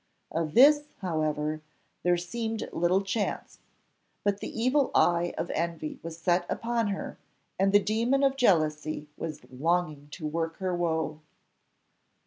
Of 0.31 0.55
this, 0.55 0.87
however, 1.01 1.61
there 2.01 2.17
seemed 2.17 2.67
little 2.73 3.03
chance; 3.03 3.59
but 4.23 4.39
the 4.39 4.49
evil 4.49 4.89
eye 4.95 5.31
of 5.37 5.51
envy 5.51 5.99
was 6.01 6.17
set 6.17 6.43
upon 6.49 6.87
her, 6.87 7.19
and 7.59 7.71
the 7.71 7.77
demon 7.79 8.23
of 8.23 8.35
jealousy 8.35 9.09
was 9.15 9.41
longing 9.51 10.07
to 10.13 10.25
work 10.25 10.57
her 10.57 10.75
woe. 10.75 11.21